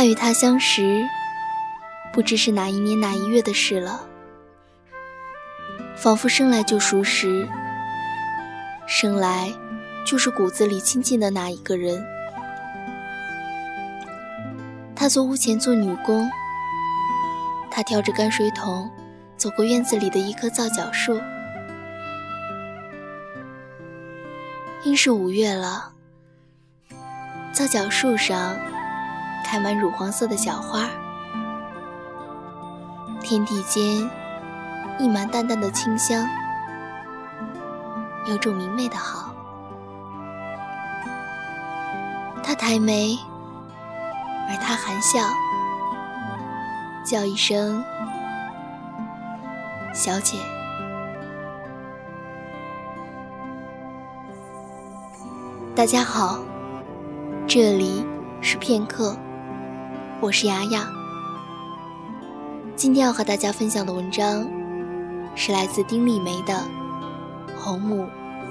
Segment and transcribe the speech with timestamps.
[0.00, 1.06] 他与她相识，
[2.10, 4.00] 不知是哪一年哪一月的事了，
[5.94, 7.46] 仿佛生来就熟识，
[8.86, 9.52] 生来
[10.06, 12.02] 就是骨子里亲近的那一个人。
[14.96, 16.30] 他做屋前做女工，
[17.70, 18.90] 他挑着泔水桶
[19.36, 21.20] 走过院子里的一棵皂角树，
[24.82, 25.92] 应是五月了，
[27.52, 28.56] 皂角树上。
[29.44, 30.88] 开满乳黄色的小花，
[33.20, 34.08] 天地间
[34.98, 36.26] 溢满淡淡的清香，
[38.26, 39.34] 有种明媚的好。
[42.42, 43.18] 他抬眉，
[44.48, 45.20] 而他含笑，
[47.04, 47.84] 叫一声
[49.92, 50.38] “小姐”。
[55.74, 56.38] 大家好，
[57.46, 58.04] 这里
[58.40, 59.16] 是片刻。
[60.22, 60.86] 我是雅雅，
[62.76, 64.46] 今天要和大家分享的文章
[65.34, 66.52] 是来自丁立梅的
[67.56, 68.06] 《红木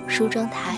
[0.08, 0.76] 梳妆台》。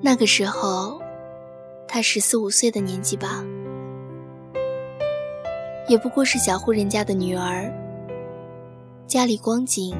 [0.00, 1.02] 那个时候，
[1.86, 3.44] 他十四五岁的年纪吧。
[5.90, 7.68] 也不过是小户人家的女儿，
[9.08, 9.92] 家里光景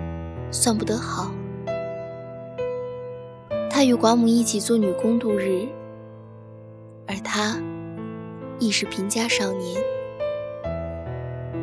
[0.53, 1.33] 算不得好。
[3.69, 5.67] 她与寡母一起做女工度日，
[7.09, 7.61] 而他
[8.61, 9.83] 亦是贫家少年，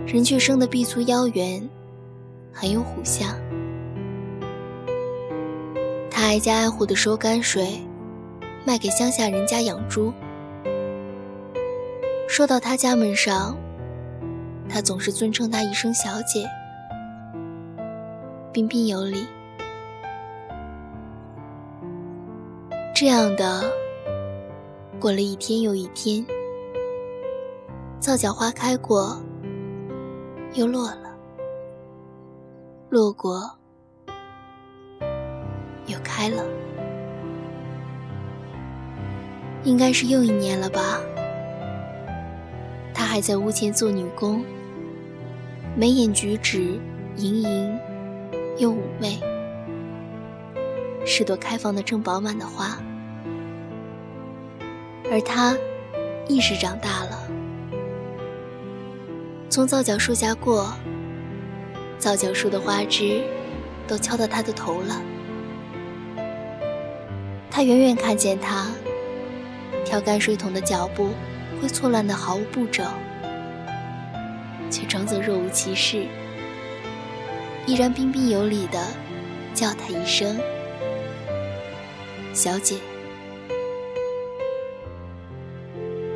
[0.05, 1.65] 人却生得臂粗腰圆，
[2.51, 3.29] 很有虎相。
[6.11, 7.79] 他挨家挨户的收泔水，
[8.65, 10.11] 卖给乡下人家养猪。
[12.27, 13.57] 说到他家门上。
[14.69, 16.47] 他总是尊称她一声小姐，
[18.51, 19.25] 彬彬有礼。
[22.93, 23.63] 这样的
[24.99, 26.25] 过了一天又一天，
[27.99, 29.21] 皂角花开过，
[30.53, 31.15] 又落了，
[32.89, 33.51] 落过，
[35.85, 36.43] 又开了，
[39.63, 40.99] 应该是又一年了吧？
[42.95, 44.43] 他还在屋前做女工。
[45.79, 46.79] 眉眼举止
[47.17, 47.79] 盈盈
[48.57, 49.19] 又妩媚，
[51.05, 52.79] 是朵开放的正饱满的花。
[55.11, 55.55] 而他
[56.27, 57.29] 亦是长大了，
[59.51, 60.73] 从皂角树下过，
[61.99, 63.21] 皂角树的花枝
[63.87, 64.99] 都敲到他的头了。
[67.51, 68.71] 他远远看见他
[69.85, 71.11] 挑干水桶的脚步
[71.61, 72.83] 会错乱的毫无步骤。
[74.69, 76.05] 却装作若无其事，
[77.65, 78.85] 依然彬彬有礼的
[79.53, 80.37] 叫他一声
[82.33, 82.75] “小姐”。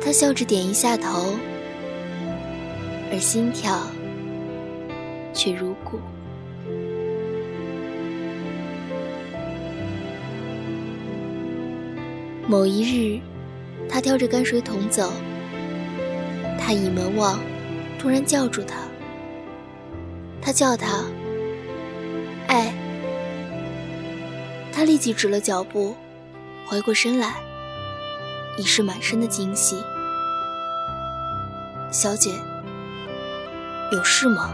[0.04, 1.36] 他笑着点一下头，
[3.10, 3.86] 而心跳
[5.32, 5.98] 却如鼓。
[12.46, 13.20] 某一日，
[13.88, 15.12] 他挑着泔水桶走，
[16.58, 17.38] 他倚门望。
[18.02, 18.74] 突然叫住他，
[20.42, 21.04] 他叫他，
[22.48, 22.74] 哎！
[24.72, 25.94] 他立即止了脚步，
[26.66, 27.36] 回过身来，
[28.58, 29.76] 已是满身的惊喜。
[31.92, 32.32] 小姐，
[33.92, 34.50] 有事吗？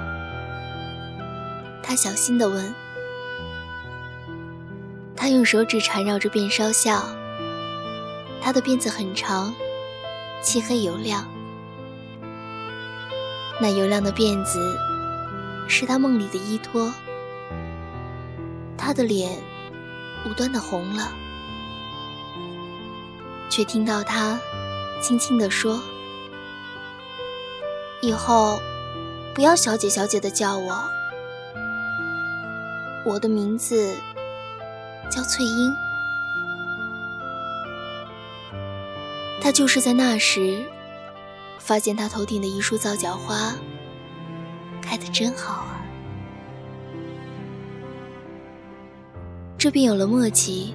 [1.82, 2.75] 他小心地问。
[5.16, 7.03] 他用手指缠绕着辫梢笑，
[8.42, 9.54] 他的辫子很长，
[10.42, 11.26] 漆黑油亮。
[13.61, 14.79] 那油亮的辫子，
[15.67, 16.93] 是他梦里的依托。
[18.77, 19.37] 他的脸
[20.25, 21.13] 无端的红了，
[23.51, 24.39] 却听到他
[25.03, 25.83] 轻轻地说
[28.01, 28.60] ：“以后
[29.34, 30.72] 不要小姐小姐的叫我，
[33.04, 33.97] 我的名字
[35.11, 35.75] 叫翠英。”
[39.43, 40.65] 他就是在那时。
[41.59, 43.55] 发现他头顶的一束皂角花
[44.81, 45.81] 开得真好啊！
[49.59, 50.75] 这便有了默契。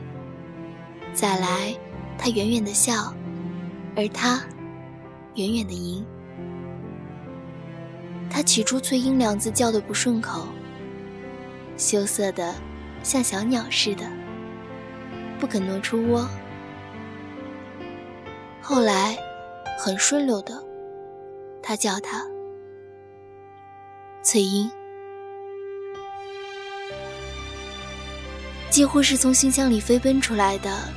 [1.13, 1.75] 再来，
[2.17, 3.13] 他远远的笑，
[3.95, 4.41] 而他
[5.35, 6.05] 远远的迎。
[8.29, 10.47] 他起初“翠英”两字叫的不顺口，
[11.77, 12.53] 羞涩的
[13.03, 14.05] 像小鸟似的，
[15.39, 16.27] 不肯挪出窝。
[18.59, 19.17] 后来，
[19.77, 20.62] 很顺溜的。
[21.63, 22.21] 他叫他
[24.21, 24.69] 翠英，
[28.69, 30.89] 几乎是从心腔里飞奔出来的，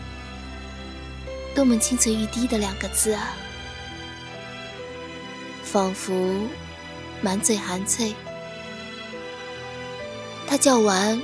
[1.55, 3.33] 多么清脆欲滴的两个字啊！
[5.63, 6.13] 仿佛
[7.21, 8.13] 满嘴含翠。
[10.49, 11.21] 他叫完，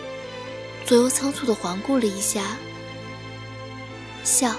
[0.85, 2.57] 左右仓促的环顾了一下，
[4.25, 4.55] 笑，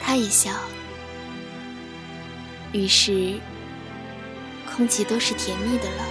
[0.00, 0.52] 他也笑，
[2.72, 3.38] 于是。
[4.74, 6.06] 空气都是甜蜜的了。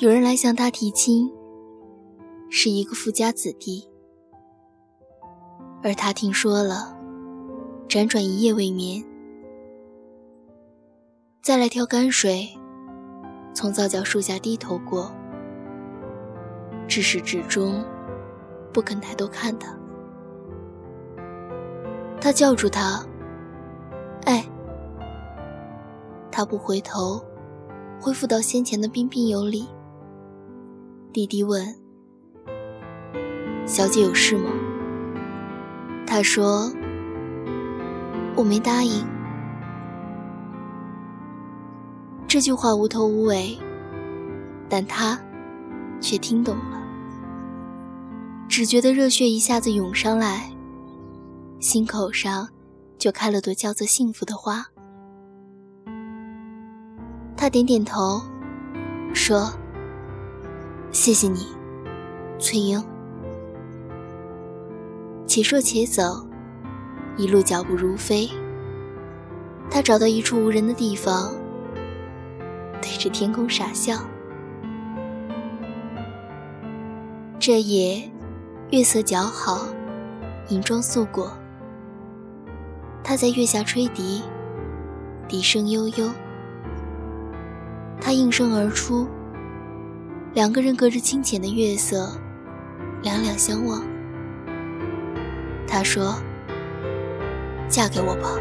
[0.00, 1.32] 有人来向他提亲，
[2.50, 3.88] 是一个富家子弟，
[5.82, 6.94] 而他听说了，
[7.88, 9.02] 辗转一夜未眠，
[11.40, 12.50] 再来挑泔水，
[13.54, 15.10] 从皂角树下低头过，
[16.86, 17.82] 至始至终
[18.78, 19.76] 不肯抬头看他。
[22.20, 23.04] 他叫住他
[24.24, 24.46] ：“哎！”
[26.30, 27.20] 他不回头，
[28.00, 29.66] 恢复到先前的彬彬有礼。
[31.12, 31.74] 弟弟问
[33.66, 34.48] ：“小姐有事吗？”
[36.06, 36.70] 他说
[38.38, 39.04] ：“我没答应。”
[42.28, 43.58] 这句话无头无尾，
[44.68, 45.18] 但他
[46.00, 46.77] 却听懂了，
[48.48, 50.50] 只觉得热血一下子涌上来。
[51.60, 52.48] 心口上
[52.98, 54.64] 就开了朵叫做幸福的花。
[57.36, 58.20] 他点点头，
[59.14, 59.52] 说
[60.90, 61.46] ：“谢谢你，
[62.38, 62.82] 翠英。”
[65.26, 66.26] 且说且走，
[67.16, 68.28] 一路脚步如飞。
[69.70, 71.32] 他找到一处无人的地方，
[72.80, 73.98] 对着天空傻笑。
[77.38, 78.10] 这夜
[78.70, 79.66] 月色皎好，
[80.48, 81.32] 银装素裹。
[83.02, 84.22] 他在月下吹笛，
[85.26, 86.10] 笛声悠悠。
[87.98, 89.08] 他应声而出，
[90.34, 92.10] 两个人隔着清浅的月色，
[93.02, 93.82] 两两相望。
[95.66, 96.14] 他说
[97.70, 98.36] ：“嫁给我吧。”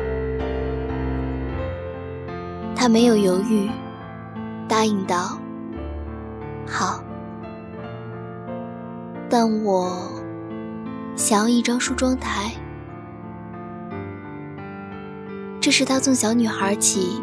[2.75, 3.69] 他没有犹豫，
[4.68, 5.39] 答应道
[6.68, 7.01] ：“好。”
[9.30, 10.09] 但我
[11.17, 12.53] 想要一张梳妆台。
[15.59, 17.19] 这是她从小女孩起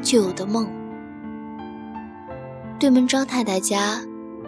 [0.00, 0.66] 就有的梦。
[2.80, 4.00] 对门张太太家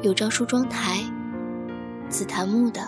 [0.02, 1.00] 有张梳妆台，
[2.08, 2.80] 紫檀木的，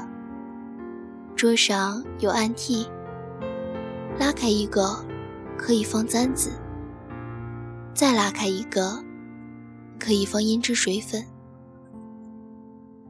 [1.37, 2.87] 桌上有暗屉，
[4.19, 5.05] 拉开一个
[5.57, 6.51] 可以放簪子，
[7.95, 9.05] 再拉开一个
[9.99, 11.23] 可以放胭脂水粉。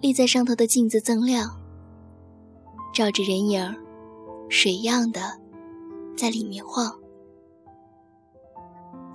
[0.01, 1.60] 立在上头的镜子锃亮，
[3.01, 3.75] 照着人影
[4.51, 5.23] 水样的
[6.19, 7.01] 在里面晃。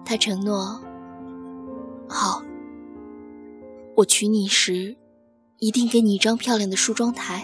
[0.03, 0.81] 他承诺
[2.09, 2.41] ：“好，
[3.95, 4.97] 我娶你时，
[5.59, 7.43] 一定给你一张漂亮的梳妆台。”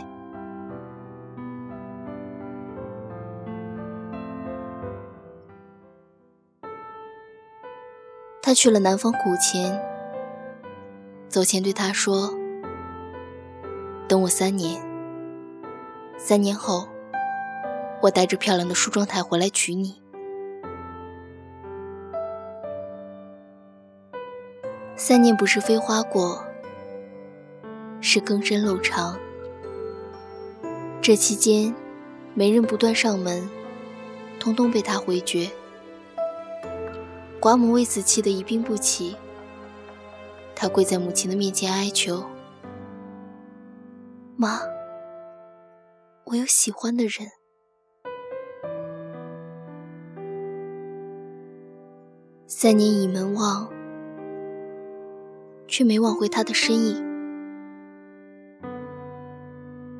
[8.41, 9.71] 他去了南方古琴，
[11.29, 12.33] 走前对他说
[14.09, 14.81] ：“等我三年，
[16.23, 16.87] 三年后，
[17.99, 19.99] 我带着漂亮的梳妆台回来娶你。”
[24.95, 26.45] 三年不是飞花过，
[27.99, 29.17] 是更深漏长。
[31.01, 31.73] 这期间，
[32.35, 33.49] 媒人不断上门，
[34.39, 35.49] 通通被他回绝。
[37.41, 39.15] 寡母为此气得一病不起。
[40.55, 42.23] 他跪在母亲的面前哀求
[44.37, 44.61] ：“妈，
[46.25, 47.27] 我有喜欢的人。”
[52.47, 53.71] 三年倚门望。
[55.71, 57.01] 却没望回他的身影。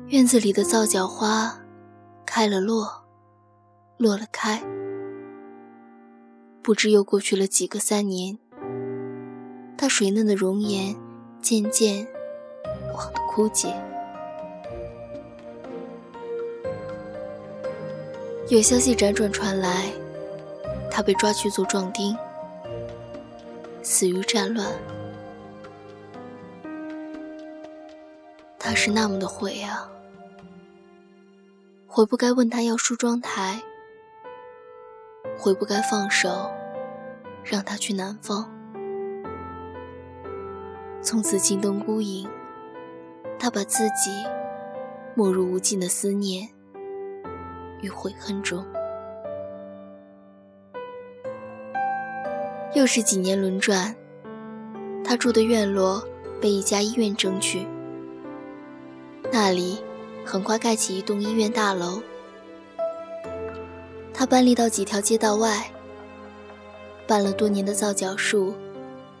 [0.08, 1.58] 院子里的皂角花
[2.26, 3.06] 开了落，
[3.96, 4.62] 落了开，
[6.62, 8.38] 不知又过去了几个三年。
[9.78, 10.94] 他水嫩的容颜
[11.40, 12.06] 渐渐
[12.94, 13.74] 忘得枯竭。
[18.52, 19.90] 有消息辗转传来，
[20.90, 22.14] 他被抓去做壮丁，
[23.82, 24.70] 死于战乱。
[28.58, 29.90] 他是那么的悔啊，
[31.86, 33.62] 悔不该问他要梳妆台，
[35.38, 36.50] 悔不该放手
[37.42, 38.52] 让他去南方。
[41.00, 42.28] 从此金灯孤影，
[43.38, 44.10] 他把自己
[45.14, 46.50] 没入无尽的思念
[47.82, 48.64] 与悔恨中。
[52.74, 53.94] 又是几年轮转，
[55.04, 56.02] 他住的院落
[56.40, 57.66] 被一家医院争取，
[59.30, 59.84] 那里
[60.24, 62.02] 很快盖起一栋医院大楼。
[64.14, 65.70] 他搬离到几条街道外，
[67.06, 68.54] 办了多年的皂角树，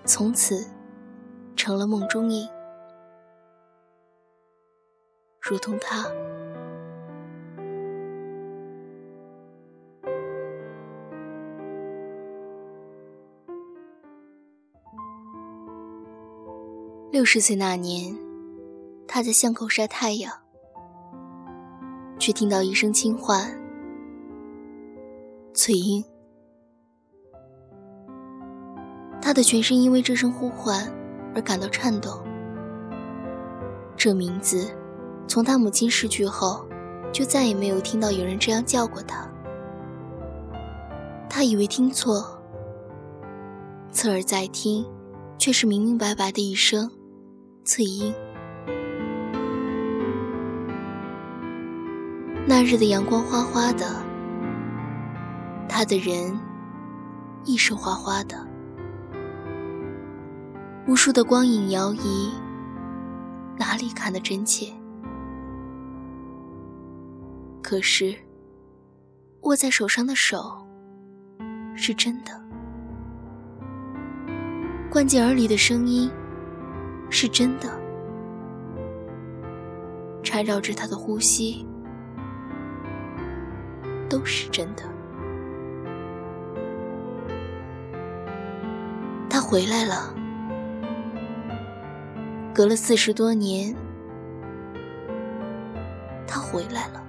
[0.06, 0.64] 从此
[1.54, 2.48] 成了梦中影，
[5.40, 6.06] 如同他。
[17.12, 18.16] 六十岁那年，
[19.06, 20.32] 他在巷口晒太阳，
[22.18, 23.54] 却听到一声轻唤
[25.52, 26.02] ：“翠英。”
[29.20, 30.90] 他的全身因为这声呼唤
[31.34, 32.24] 而感到颤抖。
[33.94, 34.70] 这名字，
[35.28, 36.66] 从他母亲逝去后，
[37.12, 39.30] 就再也没有听到有人这样叫过他。
[41.28, 42.42] 他以为听错，
[43.90, 44.86] 侧耳再听，
[45.36, 46.90] 却是明明白白的一声。
[47.64, 48.12] 翠英，
[52.44, 54.02] 那日的阳光花花的，
[55.68, 56.36] 他的人
[57.44, 58.36] 亦是花花的，
[60.88, 62.32] 无数的光影摇移，
[63.56, 64.72] 哪里看得真切？
[67.62, 68.12] 可是
[69.42, 70.66] 握在手上的手
[71.76, 72.32] 是真的，
[74.90, 76.10] 灌进耳里的声音。
[77.14, 77.68] 是真的，
[80.22, 81.64] 缠绕着他的呼吸
[84.08, 84.82] 都是真的。
[89.28, 90.14] 他回来了，
[92.54, 93.76] 隔了四十多年，
[96.26, 97.04] 他回来了，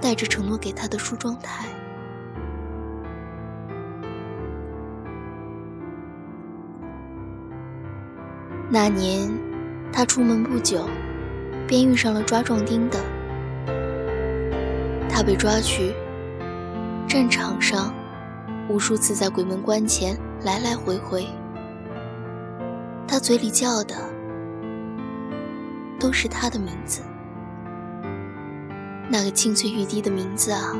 [0.00, 1.68] 带着承诺给他的梳妆台。
[8.72, 9.28] 那年，
[9.92, 10.88] 他出门不久，
[11.66, 13.00] 便遇上了抓壮丁的。
[15.08, 15.92] 他被抓去
[17.08, 17.92] 战场上，
[18.68, 21.26] 无数次在鬼门关前来来回回。
[23.08, 23.96] 他嘴里叫的
[25.98, 27.02] 都是他的名字，
[29.10, 30.76] 那个清脆欲滴的名字啊！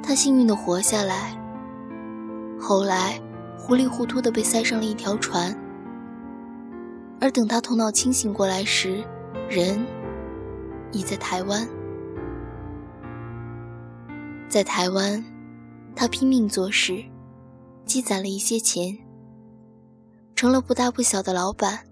[0.00, 1.36] 他幸运的活下来，
[2.56, 3.20] 后来。
[3.66, 5.56] 糊里糊涂的被塞上了一条船，
[7.18, 9.02] 而等他头脑清醒过来时，
[9.48, 9.82] 人
[10.92, 11.66] 已在台湾。
[14.50, 15.24] 在台湾，
[15.96, 17.02] 他拼命做事，
[17.86, 18.98] 积攒了一些钱，
[20.36, 21.86] 成了不大不小的老板。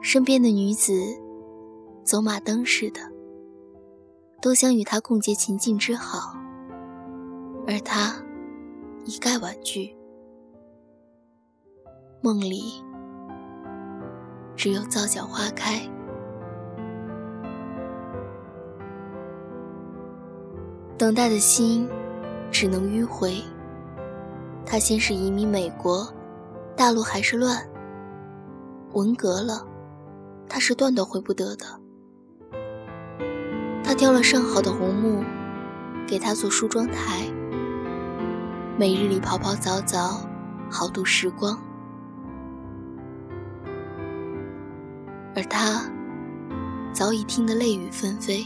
[0.00, 0.92] 身边的女子，
[2.02, 3.00] 走马灯似的，
[4.42, 6.36] 都想与他共结秦晋之好，
[7.68, 8.25] 而他。
[9.06, 9.96] 一概婉拒，
[12.20, 12.82] 梦里
[14.56, 15.80] 只有皂角花开，
[20.98, 21.88] 等待的心
[22.50, 23.40] 只能迂回。
[24.64, 26.12] 他先是移民美国，
[26.76, 27.64] 大陆还是乱，
[28.94, 29.64] 文革了，
[30.48, 31.64] 他是断断回不得的。
[33.84, 35.22] 他挑了上好的红木，
[36.08, 37.32] 给他做梳妆台。
[38.78, 40.20] 每日里泡泡澡澡，
[40.70, 41.58] 好度时光。
[45.34, 45.90] 而他
[46.92, 48.44] 早已听得泪雨纷飞。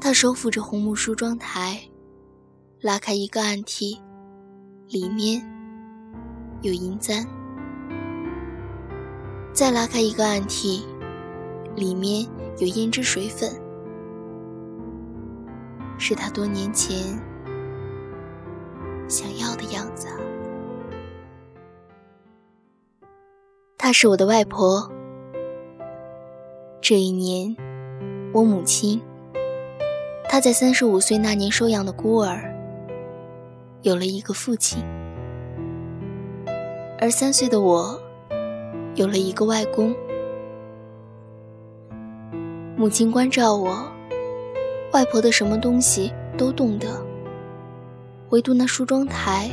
[0.00, 1.80] 他手抚着红木梳妆台，
[2.80, 3.96] 拉开一个暗屉，
[4.88, 5.40] 里面
[6.62, 7.24] 有银簪；
[9.52, 10.82] 再拉开一个暗屉，
[11.76, 12.28] 里面
[12.58, 13.48] 有胭脂水粉，
[15.98, 17.16] 是他多年前。
[19.08, 20.08] 想要的样子！
[23.78, 24.90] 她是我的外婆。
[26.80, 27.56] 这一年，
[28.32, 29.00] 我母亲，
[30.28, 32.52] 她在三十五岁那年收养的孤儿，
[33.82, 34.82] 有了一个父亲；
[36.98, 38.00] 而三岁的我，
[38.96, 39.94] 有了一个外公。
[42.76, 43.86] 母亲关照我，
[44.92, 47.05] 外婆的什么东西都懂得。
[48.30, 49.48] 唯独那梳妆台，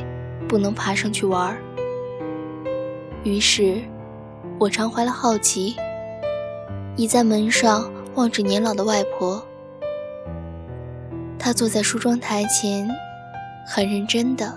[0.47, 1.57] 不能爬上去玩儿。
[3.23, 3.79] 于是，
[4.59, 5.75] 我常怀了好奇，
[6.95, 9.45] 倚在门上望着年老的外婆。
[11.37, 12.89] 她坐在梳妆台前，
[13.67, 14.51] 很认真的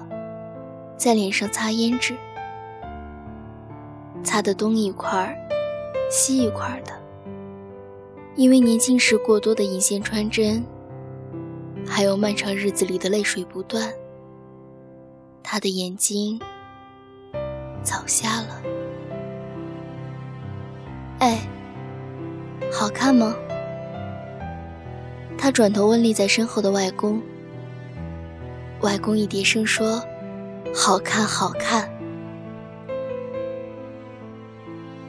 [0.96, 2.14] 在脸上擦胭脂，
[4.24, 5.36] 擦的东一块儿，
[6.10, 6.92] 稀一块的。
[8.34, 10.64] 因为年轻时过多的银线穿针，
[11.86, 13.92] 还有漫长日子里的泪水不断，
[15.48, 16.40] 他的眼睛
[17.80, 18.60] 早瞎了。
[21.20, 21.38] 哎，
[22.72, 23.32] 好看吗？
[25.38, 27.22] 他转头问立在身后的外公。
[28.80, 30.02] 外公一叠声说
[30.74, 31.88] ：“好看，好看。”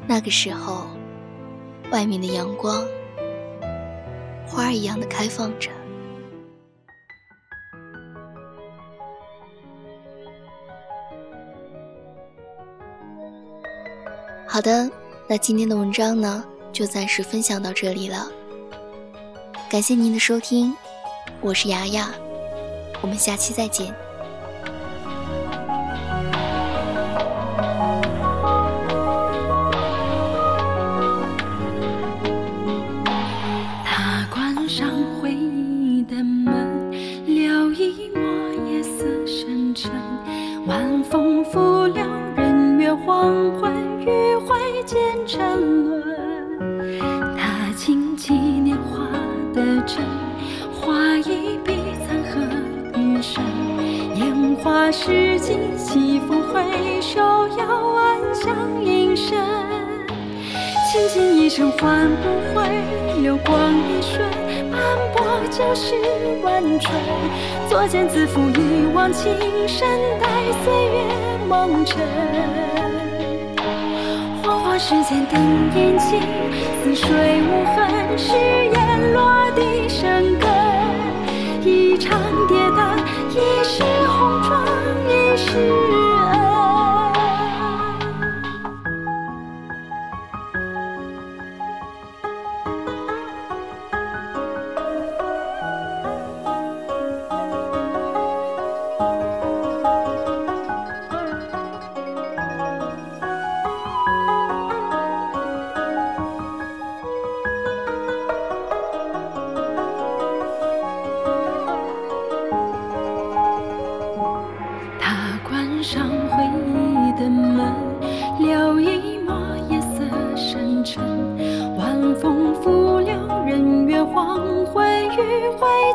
[0.06, 0.86] 那个时候，
[1.92, 2.86] 外面的阳光。
[4.46, 5.72] 花儿一样的开放着。
[14.58, 14.90] 好的，
[15.28, 18.28] 那今天的文章呢，就暂时分享到这里了。
[19.70, 20.74] 感谢您的收听，
[21.42, 22.10] 我是雅雅，
[23.00, 23.94] 我们下期再见。
[40.66, 42.04] 晚风拂柳，
[42.36, 43.77] 人约黄昏
[44.88, 46.02] 渐沉沦。
[47.38, 49.06] 他轻几年画
[49.54, 50.02] 的真，
[50.72, 51.76] 画一笔
[52.08, 52.40] 残荷
[52.98, 53.44] 余生。
[54.16, 57.20] 烟花世尽，西风回首，
[57.58, 59.38] 遥晚香映身。
[60.90, 62.66] 轻轻一生唤不回，
[63.22, 64.22] 流光一瞬，
[64.72, 64.80] 斑
[65.14, 65.96] 驳旧事
[66.42, 66.96] 万春。
[67.68, 69.34] 作茧自缚，一往情
[69.68, 69.86] 深，
[70.22, 70.30] 待
[70.64, 72.67] 岁月蒙尘。
[74.80, 75.42] 时间等
[75.76, 76.22] 眼睛，
[76.84, 80.48] 似水无痕，誓言落地生根。
[81.64, 82.96] 一场跌宕，
[83.32, 84.64] 一世红妆，
[85.10, 85.87] 一世。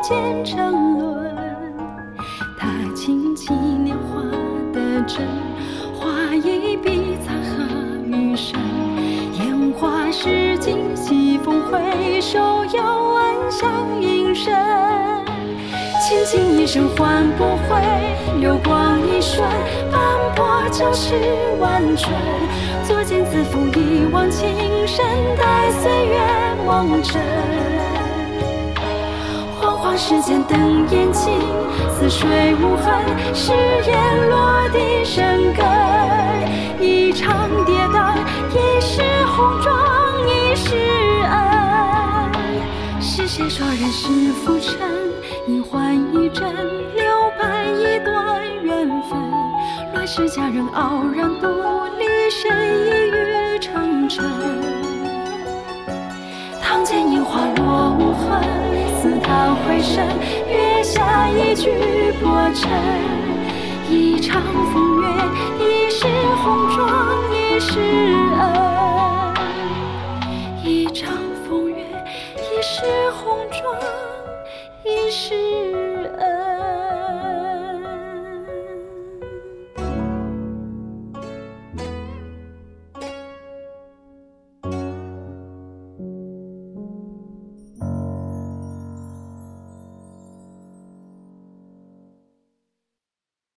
[0.01, 0.57] 渐沉
[0.99, 1.33] 沦，
[2.59, 4.21] 他轻启年华
[4.73, 5.25] 的针，
[5.97, 7.63] 画一笔残荷
[8.05, 8.59] 余生。
[9.39, 12.37] 烟花逝尽，西风回首，
[12.75, 14.53] 遥望乡音深。
[16.01, 17.81] 倾尽一生换不回，
[18.41, 19.47] 流光一瞬，
[19.89, 20.01] 斑
[20.35, 21.15] 驳旧事
[21.61, 22.13] 万春。
[22.83, 24.49] 作茧自缚，一往情
[24.85, 25.05] 深，
[25.37, 26.19] 待岁月
[26.65, 27.01] 蒙
[29.93, 29.97] 尘。
[29.97, 31.39] 世间等眼睛，
[31.91, 32.93] 似水无痕，
[33.33, 33.51] 誓
[33.85, 35.63] 言落地生根。
[36.81, 38.15] 一场跌宕，
[38.51, 39.79] 一世红妆，
[40.27, 40.75] 一世
[41.29, 42.31] 恩。
[42.99, 44.79] 是谁说人世浮沉，
[45.47, 46.51] 一幻一真，
[46.95, 49.19] 留白一段缘分。
[49.93, 51.47] 乱世佳人傲然独
[51.99, 54.21] 立，谁一语成谶？
[56.61, 58.02] 堂前烟花落。
[59.83, 60.01] 声，
[60.49, 61.69] 月下一曲
[62.23, 62.71] 薄尘，
[63.89, 64.41] 一场
[64.71, 65.07] 风月，
[65.59, 66.07] 一世
[66.41, 66.87] 红妆，
[67.29, 67.79] 一世
[68.39, 68.41] 恩，
[70.63, 71.11] 一场
[71.45, 71.83] 风月，
[72.37, 73.77] 一世红妆，
[74.85, 75.52] 一世。